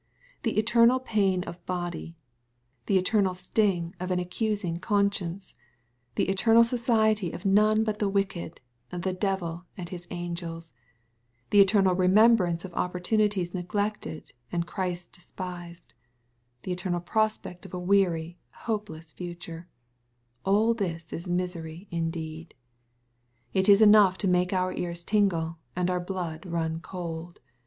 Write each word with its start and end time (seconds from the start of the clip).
The 0.41 0.57
eternal 0.57 0.99
pain 0.99 1.43
of 1.43 1.63
body,— 1.67 2.15
the 2.87 2.97
eternal 2.97 3.35
sting 3.35 3.93
of 3.99 4.09
an 4.09 4.17
accus 4.17 4.27
* 4.27 4.29
ICATTHBW, 4.65 4.81
CHAP. 4.81 4.81
XXVI. 4.81 4.81
345 4.81 4.81
ingoonscience— 4.81 5.53
the 6.15 6.29
eternal 6.29 6.63
society 6.63 7.31
of 7.31 7.45
none 7.45 7.83
but 7.83 7.99
the 7.99 8.09
wicked, 8.09 8.61
the 8.89 9.13
devil 9.13 9.65
and 9.77 9.89
his 9.89 10.07
angels— 10.09 10.73
^the 11.51 11.59
eternal 11.61 11.93
remembrance 11.93 12.65
of 12.65 12.73
opportunities 12.73 13.53
neglected 13.53 14.33
and 14.51 14.65
Christ 14.65 15.11
despised— 15.11 15.93
the 16.63 16.71
eternal 16.71 16.99
prospect 16.99 17.67
of 17.67 17.75
a 17.75 17.79
weary, 17.79 18.39
hopeless 18.65 19.13
future— 19.13 19.67
all 20.47 20.73
this 20.73 21.13
is 21.13 21.27
misery 21.27 21.87
indeed. 21.91 22.55
It 23.53 23.69
is 23.69 23.83
enough 23.83 24.23
lo 24.23 24.29
make 24.31 24.51
our 24.51 24.73
ears 24.73 25.03
tingle, 25.03 25.59
and 25.75 25.91
our 25.91 25.99
blood 25.99 26.43
run 26.47 26.79
cold. 26.79 27.39